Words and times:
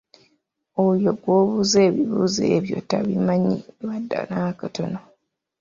Oyo 0.85 1.09
gw’obuuza 1.19 1.77
ebibuuzo 1.87 2.41
ebyo 2.55 2.77
tabimanyi 2.89 3.55
wadde 3.87 4.19
n'akatono. 4.29 4.99